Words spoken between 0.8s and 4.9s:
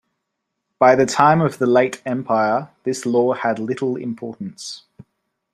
the time of the late empire, this law had little importance.